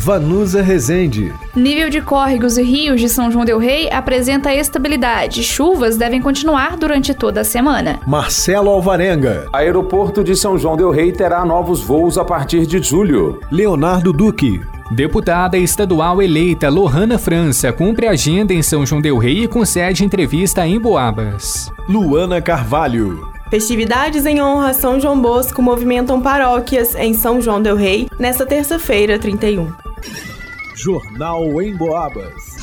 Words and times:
Vanusa 0.00 0.62
Rezende. 0.62 1.30
Nível 1.54 1.90
de 1.90 2.00
córregos 2.00 2.56
e 2.56 2.62
rios 2.62 2.98
de 3.02 3.06
São 3.06 3.30
João 3.30 3.44
del 3.44 3.58
Rei 3.58 3.90
apresenta 3.92 4.54
estabilidade. 4.54 5.44
Chuvas 5.44 5.98
devem 5.98 6.22
continuar 6.22 6.78
durante 6.78 7.12
toda 7.12 7.42
a 7.42 7.44
semana. 7.44 8.00
Marcelo 8.06 8.70
Alvarenga. 8.70 9.46
Aeroporto 9.52 10.24
de 10.24 10.34
São 10.34 10.56
João 10.56 10.74
del 10.74 10.90
Rei 10.90 11.12
terá 11.12 11.44
novos 11.44 11.82
voos 11.82 12.16
a 12.16 12.24
partir 12.24 12.64
de 12.64 12.82
julho. 12.82 13.40
Leonardo 13.52 14.10
Duque. 14.10 14.62
Deputada 14.90 15.58
estadual 15.58 16.22
eleita 16.22 16.70
Lohana 16.70 17.18
França 17.18 17.70
cumpre 17.70 18.08
agenda 18.08 18.54
em 18.54 18.62
São 18.62 18.86
João 18.86 19.02
del 19.02 19.18
Rei 19.18 19.44
e 19.44 19.48
concede 19.48 20.02
entrevista 20.02 20.66
em 20.66 20.80
Boabas. 20.80 21.70
Luana 21.86 22.40
Carvalho. 22.40 23.28
Festividades 23.50 24.24
em 24.24 24.40
honra 24.40 24.70
a 24.70 24.74
São 24.74 24.98
João 24.98 25.20
Bosco 25.20 25.60
movimentam 25.60 26.22
paróquias 26.22 26.94
em 26.94 27.12
São 27.12 27.42
João 27.42 27.60
del 27.60 27.76
Rei 27.76 28.08
nesta 28.18 28.46
terça-feira, 28.46 29.18
31. 29.18 29.89
Jornal 30.74 31.60
em 31.60 31.74
Boabas. 31.74 32.60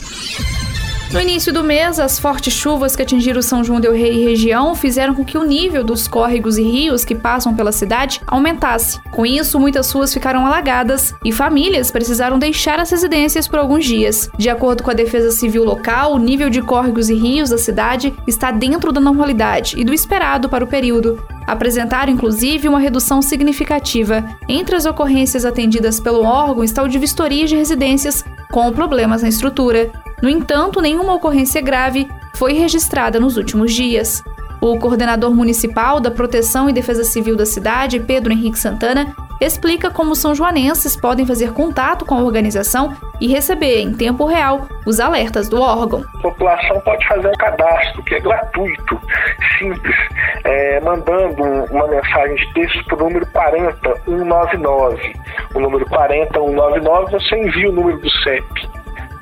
No 1.12 1.22
início 1.22 1.54
do 1.54 1.64
mês, 1.64 2.00
as 2.00 2.20
fortes 2.20 2.54
chuvas 2.54 2.94
que 2.94 3.02
atingiram 3.02 3.42
São 3.42 3.64
João 3.64 3.80
del 3.80 3.94
Rei 3.94 4.12
e 4.12 4.26
região 4.26 4.76
fizeram 4.76 5.16
com 5.16 5.24
que 5.24 5.38
o 5.38 5.44
nível 5.44 5.82
dos 5.84 6.06
córregos 6.06 6.58
e 6.58 6.64
rios 6.64 7.06
que 7.06 7.16
passam 7.16 7.56
pela 7.56 7.72
cidade 7.72 8.22
aumentasse. 8.28 9.00
Com 9.12 9.26
isso, 9.26 9.58
muitas 9.58 9.90
ruas 9.92 10.14
ficaram 10.14 10.46
alagadas 10.46 11.16
e 11.24 11.32
famílias 11.32 11.92
precisaram 11.92 12.38
deixar 12.38 12.80
as 12.80 12.92
residências 12.92 13.48
por 13.48 13.58
alguns 13.58 13.86
dias. 13.86 14.30
De 14.38 14.50
acordo 14.50 14.84
com 14.84 14.92
a 14.92 14.96
Defesa 14.96 15.32
Civil 15.32 15.64
local, 15.64 16.14
o 16.14 16.20
nível 16.20 16.50
de 16.50 16.62
córregos 16.62 17.10
e 17.10 17.16
rios 17.16 17.50
da 17.50 17.58
cidade 17.58 18.14
está 18.28 18.52
dentro 18.52 18.92
da 18.92 19.00
normalidade 19.00 19.80
e 19.80 19.86
do 19.86 19.94
esperado 19.94 20.50
para 20.50 20.64
o 20.64 20.68
período. 20.68 21.24
Apresentaram 21.48 22.12
inclusive 22.12 22.68
uma 22.68 22.78
redução 22.80 23.22
significativa. 23.22 24.24
Entre 24.50 24.76
as 24.76 24.86
ocorrências 24.86 25.46
atendidas 25.46 25.98
pelo 25.98 26.24
órgão 26.24 26.62
está 26.64 26.84
o 26.84 26.90
de 26.90 27.00
vistoria 27.00 27.48
de 27.48 27.56
residências 27.56 28.24
com 28.52 28.70
problemas 28.74 29.22
na 29.22 29.30
estrutura. 29.30 29.90
No 30.22 30.30
entanto, 30.30 30.82
nenhuma 30.82 31.14
ocorrência 31.14 31.62
grave 31.62 32.08
foi 32.36 32.52
registrada 32.54 33.18
nos 33.18 33.38
últimos 33.38 33.74
dias. 33.74 34.22
O 34.60 34.78
coordenador 34.78 35.34
municipal 35.34 36.00
da 36.02 36.12
Proteção 36.12 36.70
e 36.70 36.74
Defesa 36.74 37.04
Civil 37.04 37.38
da 37.38 37.46
cidade, 37.46 38.00
Pedro 38.00 38.34
Henrique 38.34 38.60
Santana, 38.60 39.16
explica 39.40 39.90
como 39.90 40.16
são 40.16 40.34
joanenses 40.34 40.96
podem 40.96 41.26
fazer 41.26 41.54
contato 41.54 42.06
com 42.06 42.16
a 42.16 42.24
organização 42.24 42.96
e 43.20 43.28
receber 43.28 43.82
em 43.82 43.94
tempo 43.94 44.26
real 44.26 44.68
os 44.86 45.00
alertas 45.00 45.50
do 45.50 45.62
órgão. 45.62 46.04
A 46.16 46.22
população 46.22 46.80
pode 46.82 47.08
fazer 47.08 47.28
um 47.28 47.34
cadastro 47.34 48.04
que 48.04 48.16
é 48.16 48.20
gratuito, 48.20 49.00
simples, 49.58 49.96
é, 50.44 50.80
mandando 50.82 51.44
uma 51.72 51.88
mensagem 51.88 52.36
de 52.36 52.54
texto 52.54 52.84
para 52.86 52.96
o 52.96 53.00
número 53.00 53.26
40199. 53.28 55.16
O 55.54 55.60
número 55.60 55.86
40199 55.86 57.12
você 57.12 57.38
envia 57.38 57.70
o 57.70 57.74
número 57.74 57.98
do 58.00 58.10
CEP 58.24 58.68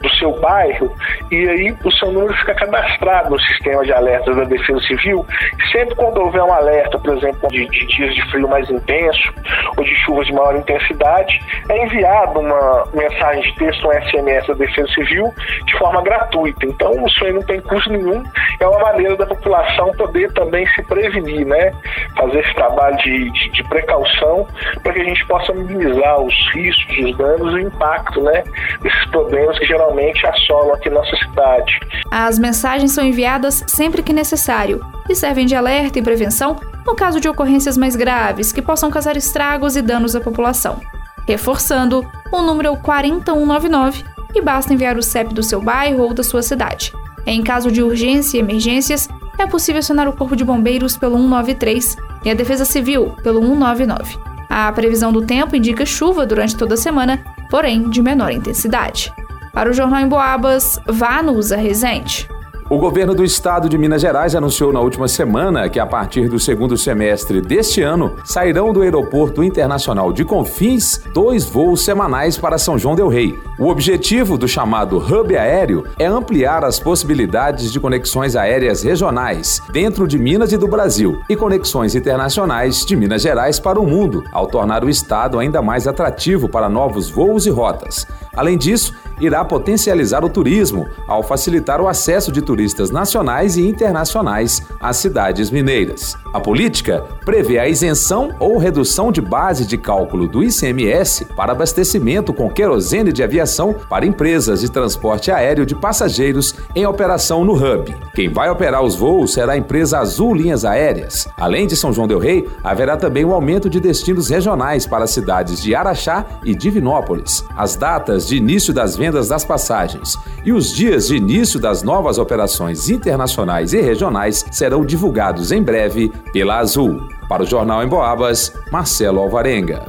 do 0.05 0.15
seu 0.15 0.31
bairro 0.39 0.93
e 1.31 1.49
aí 1.49 1.75
o 1.83 1.91
seu 1.91 2.11
número 2.11 2.33
fica 2.37 2.53
cadastrado 2.53 3.31
no 3.31 3.39
sistema 3.39 3.83
de 3.83 3.91
alertas 3.91 4.35
da 4.35 4.43
Defesa 4.43 4.79
Civil. 4.81 5.25
Sempre 5.71 5.95
quando 5.95 6.21
houver 6.21 6.43
um 6.43 6.53
alerta, 6.53 6.99
por 6.99 7.17
exemplo, 7.17 7.49
de, 7.49 7.67
de 7.67 7.87
dias 7.87 8.13
de 8.13 8.21
frio 8.31 8.47
mais 8.47 8.69
intenso 8.69 9.33
ou 9.75 9.83
chuvas 10.05 10.27
de 10.27 10.33
maior 10.33 10.55
intensidade, 10.55 11.39
é 11.69 11.85
enviado 11.85 12.39
uma 12.39 12.85
mensagem 12.93 13.41
de 13.41 13.55
texto, 13.55 13.87
um 13.87 13.91
SMS 13.91 14.47
da 14.47 14.53
Defesa 14.53 14.87
Civil, 14.93 15.33
de 15.65 15.77
forma 15.77 16.01
gratuita. 16.01 16.65
Então, 16.65 17.05
isso 17.05 17.25
aí 17.25 17.33
não 17.33 17.41
tem 17.41 17.59
custo 17.61 17.91
nenhum, 17.91 18.23
é 18.59 18.67
uma 18.67 18.79
maneira 18.79 19.15
da 19.15 19.25
população 19.25 19.91
poder 19.93 20.31
também 20.33 20.67
se 20.69 20.83
prevenir, 20.83 21.45
né? 21.45 21.71
Fazer 22.17 22.39
esse 22.39 22.53
trabalho 22.53 22.97
de, 22.97 23.31
de, 23.31 23.49
de 23.49 23.63
precaução 23.65 24.47
para 24.83 24.93
que 24.93 25.01
a 25.01 25.03
gente 25.03 25.25
possa 25.27 25.53
minimizar 25.53 26.19
os 26.21 26.33
riscos, 26.53 26.97
os 26.97 27.17
danos 27.17 27.53
e 27.53 27.55
o 27.55 27.59
impacto, 27.59 28.21
né? 28.21 28.43
Desses 28.81 29.05
problemas 29.09 29.57
que 29.59 29.65
geralmente 29.65 30.25
assolam 30.25 30.73
aqui 30.73 30.89
nossa 30.89 31.15
cidade. 31.17 31.79
As 32.11 32.39
mensagens 32.39 32.91
são 32.91 33.03
enviadas 33.03 33.63
sempre 33.67 34.03
que 34.03 34.13
necessário 34.13 34.81
e 35.09 35.15
servem 35.15 35.45
de 35.45 35.55
alerta 35.55 35.99
e 35.99 36.01
prevenção 36.01 36.55
no 36.85 36.95
caso 36.95 37.19
de 37.19 37.27
ocorrências 37.27 37.77
mais 37.77 37.95
graves 37.95 38.51
que 38.51 38.61
possam 38.61 38.91
causar 38.91 39.17
estragos 39.17 39.75
e 39.75 39.81
danos 39.81 40.15
à 40.15 40.21
população. 40.21 40.79
Reforçando, 41.27 42.05
o 42.31 42.41
número 42.41 42.67
é 42.67 42.71
o 42.71 42.77
4199 42.77 44.03
e 44.33 44.41
basta 44.41 44.73
enviar 44.73 44.97
o 44.97 45.03
CEP 45.03 45.33
do 45.33 45.41
seu 45.41 45.61
bairro 45.61 46.03
ou 46.03 46.13
da 46.13 46.23
sua 46.23 46.43
cidade. 46.43 46.93
Em 47.25 47.41
caso 47.41 47.71
de 47.71 47.81
urgência 47.81 48.37
e 48.37 48.39
emergências, 48.39 49.09
é 49.37 49.47
possível 49.47 49.79
acionar 49.79 50.07
o 50.07 50.13
Corpo 50.13 50.35
de 50.35 50.45
Bombeiros 50.45 50.95
pelo 50.95 51.17
193 51.17 51.97
e 52.23 52.29
a 52.29 52.33
Defesa 52.33 52.65
Civil 52.65 53.15
pelo 53.23 53.41
199. 53.41 54.17
A 54.47 54.71
previsão 54.71 55.11
do 55.11 55.25
tempo 55.25 55.55
indica 55.55 55.85
chuva 55.85 56.25
durante 56.25 56.55
toda 56.55 56.75
a 56.75 56.77
semana, 56.77 57.23
porém 57.49 57.89
de 57.89 58.01
menor 58.01 58.31
intensidade. 58.31 59.11
Para 59.51 59.69
o 59.69 59.73
Jornal 59.73 60.01
em 60.01 60.07
Boabas, 60.07 60.79
Vanusa 60.85 61.55
Rezende. 61.55 62.29
O 62.75 62.77
governo 62.77 63.15
do 63.15 63.23
estado 63.23 63.69
de 63.69 63.77
Minas 63.77 64.01
Gerais 64.01 64.35
anunciou 64.35 64.73
na 64.73 64.81
última 64.81 65.07
semana 65.07 65.69
que, 65.69 65.79
a 65.79 65.85
partir 65.85 66.27
do 66.27 66.37
segundo 66.37 66.75
semestre 66.77 67.39
deste 67.39 67.81
ano, 67.81 68.17
sairão 68.25 68.73
do 68.73 68.81
Aeroporto 68.81 69.41
Internacional 69.41 70.11
de 70.11 70.25
Confins 70.25 70.99
dois 71.13 71.45
voos 71.45 71.85
semanais 71.85 72.37
para 72.37 72.57
São 72.57 72.77
João 72.77 72.93
Del 72.93 73.07
Rei. 73.07 73.39
O 73.57 73.69
objetivo 73.69 74.37
do 74.37 74.45
chamado 74.45 74.97
Hub 74.97 75.37
Aéreo 75.37 75.85
é 75.97 76.05
ampliar 76.05 76.65
as 76.65 76.77
possibilidades 76.77 77.71
de 77.71 77.79
conexões 77.79 78.35
aéreas 78.35 78.83
regionais 78.83 79.61
dentro 79.71 80.05
de 80.05 80.19
Minas 80.19 80.51
e 80.51 80.57
do 80.57 80.67
Brasil 80.67 81.21
e 81.29 81.35
conexões 81.37 81.95
internacionais 81.95 82.85
de 82.85 82.93
Minas 82.97 83.21
Gerais 83.21 83.57
para 83.57 83.79
o 83.79 83.87
mundo, 83.87 84.21
ao 84.33 84.47
tornar 84.47 84.83
o 84.83 84.89
estado 84.89 85.39
ainda 85.39 85.61
mais 85.61 85.87
atrativo 85.87 86.49
para 86.49 86.67
novos 86.67 87.09
voos 87.09 87.45
e 87.45 87.49
rotas. 87.49 88.05
Além 88.35 88.57
disso, 88.57 88.93
irá 89.19 89.43
potencializar 89.43 90.23
o 90.23 90.29
turismo 90.29 90.87
ao 91.07 91.23
facilitar 91.23 91.79
o 91.81 91.87
acesso 91.87 92.31
de 92.31 92.41
turistas 92.41 92.91
nacionais 92.91 93.57
e 93.57 93.67
internacionais 93.67 94.61
às 94.79 94.97
cidades 94.97 95.49
mineiras. 95.49 96.17
A 96.33 96.39
política 96.39 97.05
prevê 97.23 97.59
a 97.59 97.67
isenção 97.67 98.35
ou 98.39 98.57
redução 98.57 99.11
de 99.11 99.21
base 99.21 99.65
de 99.65 99.77
cálculo 99.77 100.27
do 100.27 100.43
ICMS 100.43 101.25
para 101.35 101.53
abastecimento 101.53 102.33
com 102.33 102.49
querosene 102.49 103.13
de 103.13 103.23
aviação 103.23 103.73
para 103.89 104.05
empresas 104.05 104.61
de 104.61 104.69
transporte 104.69 105.31
aéreo 105.31 105.65
de 105.65 105.75
passageiros 105.75 106.55
em 106.75 106.85
operação 106.85 107.45
no 107.45 107.53
hub. 107.53 107.95
Quem 108.13 108.29
vai 108.29 108.49
operar 108.49 108.83
os 108.83 108.95
voos 108.95 109.33
será 109.33 109.53
a 109.53 109.57
empresa 109.57 109.99
Azul 109.99 110.33
Linhas 110.33 110.65
Aéreas. 110.65 111.27
Além 111.37 111.67
de 111.67 111.75
São 111.75 111.93
João 111.93 112.07
del 112.07 112.19
Rei, 112.19 112.47
haverá 112.63 112.97
também 112.97 113.23
o 113.23 113.29
um 113.29 113.33
aumento 113.33 113.69
de 113.69 113.79
destinos 113.79 114.29
regionais 114.29 114.85
para 114.85 115.05
as 115.05 115.11
cidades 115.11 115.61
de 115.61 115.73
Araxá 115.73 116.25
e 116.43 116.53
Divinópolis. 116.53 117.45
As 117.55 117.75
datas 117.75 118.27
de 118.27 118.35
início 118.35 118.73
das 118.73 118.95
vendas 118.95 119.04
das 119.11 119.45
passagens 119.45 120.17
e 120.43 120.51
os 120.51 120.73
dias 120.73 121.07
de 121.07 121.15
início 121.15 121.59
das 121.59 121.83
novas 121.83 122.17
operações 122.17 122.89
internacionais 122.89 123.73
e 123.73 123.81
regionais 123.81 124.45
serão 124.51 124.85
divulgados 124.85 125.51
em 125.51 125.61
breve 125.61 126.11
pela 126.31 126.57
Azul. 126.57 127.07
Para 127.27 127.43
o 127.43 127.45
Jornal 127.45 127.83
em 127.83 127.87
Boabas, 127.87 128.53
Marcelo 128.71 129.19
Alvarenga. 129.19 129.85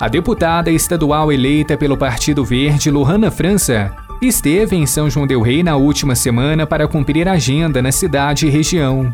A 0.00 0.08
deputada 0.08 0.70
estadual 0.70 1.32
eleita 1.32 1.76
pelo 1.76 1.96
Partido 1.96 2.44
Verde, 2.44 2.90
Lohana 2.90 3.30
França, 3.30 3.90
esteve 4.20 4.76
em 4.76 4.86
São 4.86 5.08
João 5.08 5.26
Del 5.26 5.42
Rei 5.42 5.62
na 5.62 5.76
última 5.76 6.14
semana 6.14 6.66
para 6.66 6.86
cumprir 6.86 7.28
a 7.28 7.32
agenda 7.32 7.80
na 7.82 7.90
cidade 7.90 8.46
e 8.46 8.50
região. 8.50 9.12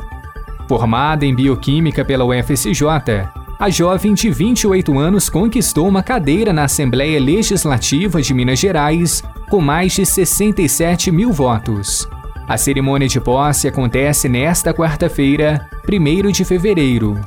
Formada 0.68 1.24
em 1.24 1.34
bioquímica 1.34 2.04
pela 2.04 2.24
UFSJ, 2.24 2.84
a 3.58 3.70
jovem 3.70 4.14
de 4.14 4.30
28 4.30 4.98
anos 4.98 5.28
conquistou 5.28 5.88
uma 5.88 6.02
cadeira 6.02 6.52
na 6.52 6.64
Assembleia 6.64 7.20
Legislativa 7.20 8.20
de 8.20 8.34
Minas 8.34 8.58
Gerais 8.58 9.22
com 9.48 9.60
mais 9.60 9.92
de 9.92 10.04
67 10.04 11.10
mil 11.10 11.32
votos. 11.32 12.08
A 12.48 12.56
cerimônia 12.56 13.08
de 13.08 13.20
posse 13.20 13.68
acontece 13.68 14.28
nesta 14.28 14.74
quarta-feira, 14.74 15.68
1 15.88 16.30
de 16.30 16.44
fevereiro. 16.44 17.18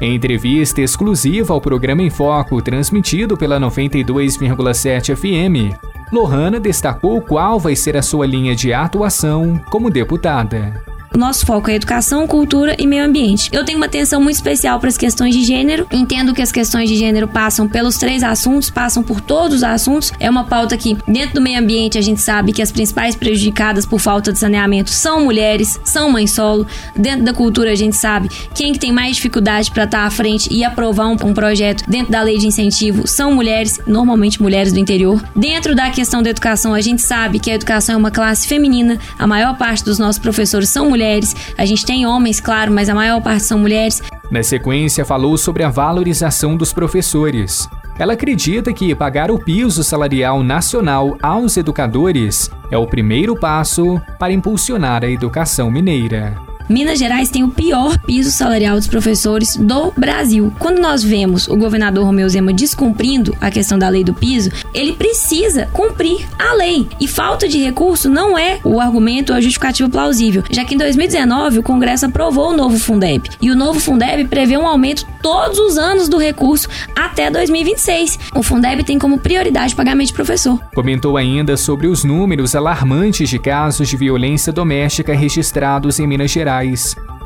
Em 0.00 0.14
entrevista 0.14 0.80
exclusiva 0.80 1.54
ao 1.54 1.60
programa 1.60 2.02
Em 2.02 2.10
Foco, 2.10 2.60
transmitido 2.60 3.36
pela 3.36 3.60
92,7 3.60 5.14
FM, 5.14 5.74
Lohana 6.12 6.58
destacou 6.58 7.20
qual 7.20 7.58
vai 7.58 7.76
ser 7.76 7.96
a 7.96 8.02
sua 8.02 8.26
linha 8.26 8.54
de 8.54 8.72
atuação 8.72 9.60
como 9.70 9.90
deputada. 9.90 10.82
Nosso 11.14 11.46
foco 11.46 11.70
é 11.70 11.74
educação, 11.74 12.26
cultura 12.26 12.76
e 12.78 12.86
meio 12.86 13.04
ambiente. 13.04 13.48
Eu 13.52 13.64
tenho 13.64 13.78
uma 13.78 13.86
atenção 13.86 14.20
muito 14.20 14.36
especial 14.36 14.78
para 14.78 14.88
as 14.88 14.98
questões 14.98 15.34
de 15.34 15.42
gênero. 15.44 15.86
Entendo 15.90 16.34
que 16.34 16.42
as 16.42 16.52
questões 16.52 16.88
de 16.88 16.96
gênero 16.96 17.26
passam 17.26 17.66
pelos 17.66 17.96
três 17.96 18.22
assuntos, 18.22 18.68
passam 18.68 19.02
por 19.02 19.20
todos 19.20 19.58
os 19.58 19.62
assuntos. 19.62 20.12
É 20.20 20.28
uma 20.28 20.44
pauta 20.44 20.76
que, 20.76 20.96
dentro 21.08 21.36
do 21.36 21.40
meio 21.40 21.58
ambiente, 21.58 21.96
a 21.96 22.02
gente 22.02 22.20
sabe 22.20 22.52
que 22.52 22.60
as 22.60 22.70
principais 22.70 23.14
prejudicadas 23.14 23.86
por 23.86 23.98
falta 23.98 24.32
de 24.32 24.38
saneamento 24.38 24.90
são 24.90 25.24
mulheres, 25.24 25.80
são 25.84 26.10
mães 26.10 26.32
solo. 26.32 26.66
Dentro 26.94 27.24
da 27.24 27.32
cultura, 27.32 27.72
a 27.72 27.76
gente 27.76 27.96
sabe 27.96 28.28
quem 28.54 28.72
que 28.72 28.78
tem 28.78 28.92
mais 28.92 29.16
dificuldade 29.16 29.70
para 29.70 29.84
estar 29.84 30.00
tá 30.00 30.06
à 30.06 30.10
frente 30.10 30.52
e 30.52 30.64
aprovar 30.64 31.08
um, 31.08 31.16
um 31.24 31.32
projeto 31.32 31.84
dentro 31.88 32.12
da 32.12 32.20
lei 32.20 32.38
de 32.38 32.46
incentivo 32.46 33.06
são 33.06 33.32
mulheres, 33.32 33.80
normalmente 33.86 34.42
mulheres 34.42 34.72
do 34.72 34.78
interior. 34.78 35.22
Dentro 35.34 35.74
da 35.74 35.90
questão 35.90 36.22
da 36.22 36.30
educação, 36.30 36.74
a 36.74 36.80
gente 36.80 37.00
sabe 37.02 37.38
que 37.38 37.50
a 37.50 37.54
educação 37.54 37.94
é 37.94 37.98
uma 37.98 38.10
classe 38.10 38.46
feminina. 38.46 38.98
A 39.18 39.26
maior 39.26 39.56
parte 39.56 39.84
dos 39.84 39.98
nossos 39.98 40.18
professores 40.18 40.68
são 40.68 40.90
mulheres 40.90 40.95
mulheres. 40.96 41.36
A 41.58 41.66
gente 41.66 41.84
tem 41.84 42.06
homens, 42.06 42.40
claro, 42.40 42.72
mas 42.72 42.88
a 42.88 42.94
maior 42.94 43.20
parte 43.20 43.44
são 43.44 43.58
mulheres. 43.58 44.02
Na 44.30 44.42
sequência, 44.42 45.04
falou 45.04 45.36
sobre 45.36 45.62
a 45.62 45.68
valorização 45.68 46.56
dos 46.56 46.72
professores. 46.72 47.68
Ela 47.98 48.14
acredita 48.14 48.72
que 48.72 48.94
pagar 48.94 49.30
o 49.30 49.38
piso 49.38 49.84
salarial 49.84 50.42
nacional 50.42 51.16
aos 51.22 51.56
educadores 51.56 52.50
é 52.70 52.76
o 52.76 52.86
primeiro 52.86 53.36
passo 53.36 54.00
para 54.18 54.32
impulsionar 54.32 55.04
a 55.04 55.10
educação 55.10 55.70
mineira. 55.70 56.45
Minas 56.68 56.98
Gerais 56.98 57.30
tem 57.30 57.44
o 57.44 57.48
pior 57.48 57.96
piso 58.00 58.32
salarial 58.32 58.76
dos 58.76 58.88
professores 58.88 59.56
do 59.56 59.92
Brasil. 59.96 60.52
Quando 60.58 60.80
nós 60.80 61.02
vemos 61.02 61.46
o 61.46 61.56
governador 61.56 62.04
Romeu 62.04 62.28
Zema 62.28 62.52
descumprindo 62.52 63.36
a 63.40 63.52
questão 63.52 63.78
da 63.78 63.88
lei 63.88 64.02
do 64.02 64.12
piso, 64.12 64.50
ele 64.74 64.92
precisa 64.92 65.66
cumprir 65.72 66.26
a 66.36 66.54
lei. 66.54 66.88
E 67.00 67.06
falta 67.06 67.46
de 67.46 67.62
recurso 67.62 68.10
não 68.10 68.36
é 68.36 68.58
o 68.64 68.80
argumento 68.80 69.30
ou 69.30 69.36
a 69.36 69.40
justificativa 69.40 69.88
plausível, 69.88 70.42
já 70.50 70.64
que 70.64 70.74
em 70.74 70.78
2019 70.78 71.60
o 71.60 71.62
Congresso 71.62 72.06
aprovou 72.06 72.50
o 72.50 72.56
novo 72.56 72.76
Fundeb. 72.78 73.30
E 73.40 73.48
o 73.48 73.54
novo 73.54 73.78
Fundeb 73.78 74.24
prevê 74.24 74.56
um 74.56 74.66
aumento 74.66 75.06
todos 75.22 75.60
os 75.60 75.78
anos 75.78 76.08
do 76.08 76.18
recurso 76.18 76.68
até 76.96 77.30
2026. 77.30 78.18
O 78.34 78.42
Fundeb 78.42 78.82
tem 78.82 78.98
como 78.98 79.18
prioridade 79.18 79.72
o 79.72 79.76
pagamento 79.76 80.08
de 80.08 80.14
professor. 80.14 80.60
Comentou 80.74 81.16
ainda 81.16 81.56
sobre 81.56 81.86
os 81.86 82.02
números 82.02 82.56
alarmantes 82.56 83.28
de 83.28 83.38
casos 83.38 83.88
de 83.88 83.96
violência 83.96 84.52
doméstica 84.52 85.14
registrados 85.14 86.00
em 86.00 86.06
Minas 86.08 86.32
Gerais 86.32 86.55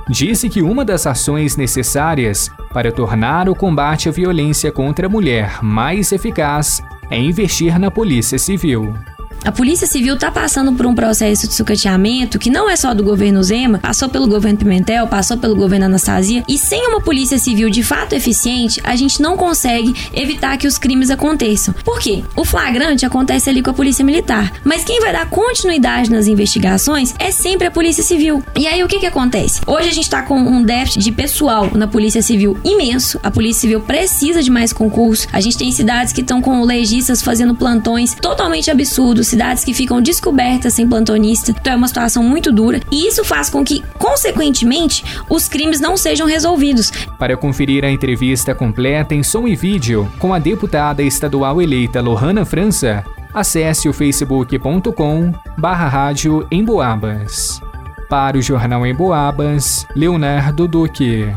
disse 0.08 0.48
que 0.48 0.62
uma 0.62 0.84
das 0.84 1.06
ações 1.06 1.56
necessárias 1.56 2.50
para 2.72 2.90
tornar 2.90 3.48
o 3.48 3.54
combate 3.54 4.08
à 4.08 4.12
violência 4.12 4.72
contra 4.72 5.06
a 5.06 5.10
mulher 5.10 5.62
mais 5.62 6.12
eficaz 6.12 6.82
é 7.10 7.18
investir 7.18 7.78
na 7.78 7.90
Polícia 7.90 8.38
Civil. 8.38 8.94
A 9.42 9.50
Polícia 9.50 9.86
Civil 9.86 10.14
está 10.14 10.30
passando 10.30 10.72
por 10.74 10.84
um 10.84 10.94
processo 10.94 11.48
de 11.48 11.54
sucateamento 11.54 12.38
que 12.38 12.50
não 12.50 12.68
é 12.68 12.76
só 12.76 12.92
do 12.92 13.02
governo 13.02 13.42
Zema, 13.42 13.78
passou 13.78 14.06
pelo 14.06 14.26
governo 14.28 14.58
Pimentel, 14.58 15.06
passou 15.06 15.38
pelo 15.38 15.56
governo 15.56 15.86
Anastasia, 15.86 16.44
e 16.46 16.58
sem 16.58 16.86
uma 16.86 17.00
Polícia 17.00 17.38
Civil 17.38 17.70
de 17.70 17.82
fato 17.82 18.12
eficiente, 18.12 18.80
a 18.84 18.94
gente 18.94 19.22
não 19.22 19.38
consegue 19.38 19.94
evitar 20.12 20.58
que 20.58 20.66
os 20.66 20.76
crimes 20.76 21.08
aconteçam. 21.10 21.74
Por 21.84 21.98
quê? 22.00 22.22
O 22.36 22.44
flagrante 22.44 23.06
acontece 23.06 23.48
ali 23.48 23.62
com 23.62 23.70
a 23.70 23.74
Polícia 23.74 24.04
Militar, 24.04 24.52
mas 24.62 24.84
quem 24.84 25.00
vai 25.00 25.12
dar 25.12 25.28
continuidade 25.30 26.10
nas 26.10 26.26
investigações 26.26 27.14
é 27.18 27.30
sempre 27.30 27.66
a 27.66 27.70
Polícia 27.70 28.04
Civil. 28.04 28.44
E 28.54 28.66
aí 28.66 28.84
o 28.84 28.88
que 28.88 29.00
que 29.00 29.06
acontece? 29.06 29.62
Hoje 29.66 29.88
a 29.88 29.92
gente 29.92 30.04
está 30.04 30.20
com 30.22 30.38
um 30.38 30.62
déficit 30.62 31.02
de 31.02 31.12
pessoal 31.12 31.70
na 31.74 31.86
Polícia 31.86 32.20
Civil 32.20 32.58
imenso, 32.62 33.18
a 33.22 33.30
Polícia 33.30 33.62
Civil 33.62 33.80
precisa 33.80 34.42
de 34.42 34.50
mais 34.50 34.70
concurso, 34.70 35.26
a 35.32 35.40
gente 35.40 35.56
tem 35.56 35.72
cidades 35.72 36.12
que 36.12 36.20
estão 36.20 36.42
com 36.42 36.62
legistas 36.62 37.22
fazendo 37.22 37.54
plantões 37.54 38.14
totalmente 38.14 38.70
absurdos, 38.70 39.29
cidades 39.30 39.64
que 39.64 39.72
ficam 39.72 40.02
descobertas 40.02 40.74
sem 40.74 40.88
plantonista. 40.88 41.52
Então 41.52 41.72
é 41.72 41.76
uma 41.76 41.88
situação 41.88 42.22
muito 42.22 42.52
dura 42.52 42.80
e 42.90 43.06
isso 43.06 43.24
faz 43.24 43.48
com 43.48 43.64
que, 43.64 43.82
consequentemente, 43.98 45.04
os 45.28 45.48
crimes 45.48 45.80
não 45.80 45.96
sejam 45.96 46.26
resolvidos. 46.26 46.90
Para 47.18 47.36
conferir 47.36 47.84
a 47.84 47.90
entrevista 47.90 48.54
completa 48.54 49.14
em 49.14 49.22
som 49.22 49.46
e 49.46 49.56
vídeo 49.56 50.10
com 50.18 50.34
a 50.34 50.38
deputada 50.38 51.02
estadual 51.02 51.62
eleita 51.62 52.00
Lohana 52.00 52.44
França, 52.44 53.04
acesse 53.32 53.88
o 53.88 53.92
facebook.com 53.92 55.32
barra 55.56 55.88
rádio 55.88 56.46
Emboabas. 56.50 57.60
Para 58.08 58.36
o 58.36 58.42
Jornal 58.42 58.84
Emboabas, 58.84 59.86
Leonardo 59.94 60.66
Duque. 60.66 61.32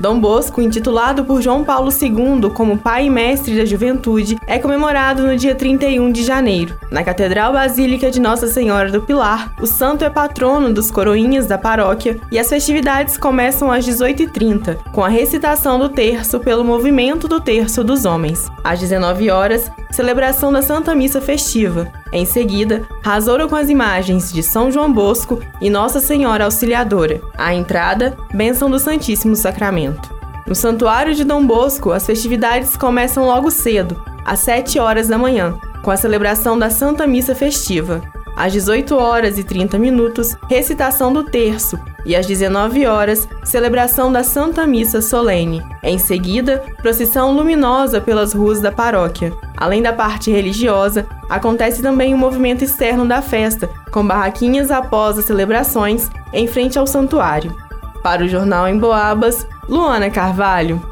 Dom 0.00 0.18
Bosco, 0.18 0.60
intitulado 0.60 1.24
por 1.24 1.40
João 1.40 1.64
Paulo 1.64 1.90
II 1.90 2.50
como 2.50 2.78
pai 2.78 3.06
e 3.06 3.10
mestre 3.10 3.56
da 3.56 3.64
juventude, 3.64 4.38
é 4.46 4.58
comemorado 4.58 5.26
no 5.26 5.36
dia 5.36 5.54
31 5.54 6.10
de 6.10 6.24
janeiro. 6.24 6.76
Na 6.90 7.04
Catedral 7.04 7.52
Basílica 7.52 8.10
de 8.10 8.20
Nossa 8.20 8.46
Senhora 8.48 8.90
do 8.90 9.02
Pilar, 9.02 9.52
o 9.60 9.66
santo 9.66 10.04
é 10.04 10.10
patrono 10.10 10.72
dos 10.72 10.90
coroinhas 10.90 11.46
da 11.46 11.56
paróquia 11.56 12.18
e 12.30 12.38
as 12.38 12.48
festividades 12.48 13.16
começam 13.16 13.70
às 13.70 13.86
18h30, 13.86 14.78
com 14.92 15.04
a 15.04 15.08
recitação 15.08 15.78
do 15.78 15.88
terço 15.88 16.40
pelo 16.40 16.64
movimento 16.64 17.28
do 17.28 17.40
terço 17.40 17.84
dos 17.84 18.04
homens. 18.04 18.50
Às 18.64 18.80
19 18.80 19.30
horas, 19.30 19.70
celebração 19.90 20.52
da 20.52 20.62
Santa 20.62 20.94
Missa 20.94 21.20
Festiva. 21.20 22.01
Em 22.12 22.26
seguida, 22.26 22.86
rasoura 23.02 23.48
com 23.48 23.56
as 23.56 23.70
imagens 23.70 24.30
de 24.30 24.42
São 24.42 24.70
João 24.70 24.92
Bosco 24.92 25.40
e 25.62 25.70
Nossa 25.70 25.98
Senhora 25.98 26.44
Auxiliadora. 26.44 27.22
À 27.38 27.54
entrada, 27.54 28.14
bênção 28.34 28.70
do 28.70 28.78
Santíssimo 28.78 29.34
Sacramento. 29.34 30.12
No 30.46 30.54
Santuário 30.54 31.14
de 31.14 31.24
Dom 31.24 31.46
Bosco, 31.46 31.90
as 31.90 32.04
festividades 32.04 32.76
começam 32.76 33.24
logo 33.24 33.50
cedo, 33.50 34.02
às 34.26 34.40
7 34.40 34.78
horas 34.78 35.08
da 35.08 35.16
manhã, 35.16 35.58
com 35.82 35.90
a 35.90 35.96
celebração 35.96 36.58
da 36.58 36.68
Santa 36.68 37.06
Missa 37.06 37.34
Festiva. 37.34 38.02
Às 38.36 38.52
18 38.52 38.96
horas 38.96 39.38
e 39.38 39.44
30 39.44 39.78
minutos, 39.78 40.36
recitação 40.48 41.12
do 41.12 41.24
terço, 41.24 41.78
e 42.04 42.16
às 42.16 42.26
19 42.26 42.86
horas, 42.86 43.28
celebração 43.44 44.10
da 44.10 44.24
Santa 44.24 44.66
Missa 44.66 45.00
Solene. 45.00 45.62
Em 45.82 45.98
seguida, 45.98 46.62
procissão 46.80 47.32
luminosa 47.32 48.00
pelas 48.00 48.32
ruas 48.32 48.60
da 48.60 48.72
paróquia. 48.72 49.32
Além 49.56 49.82
da 49.82 49.92
parte 49.92 50.30
religiosa, 50.30 51.06
acontece 51.28 51.82
também 51.82 52.12
o 52.12 52.16
um 52.16 52.20
movimento 52.20 52.64
externo 52.64 53.06
da 53.06 53.22
festa, 53.22 53.68
com 53.90 54.06
barraquinhas 54.06 54.70
após 54.70 55.18
as 55.18 55.24
celebrações 55.24 56.10
em 56.32 56.46
frente 56.46 56.78
ao 56.78 56.86
santuário. 56.86 57.54
Para 58.02 58.24
o 58.24 58.28
jornal 58.28 58.66
Em 58.66 58.78
Boabas, 58.78 59.46
Luana 59.68 60.10
Carvalho. 60.10 60.91